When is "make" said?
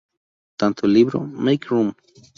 1.21-1.67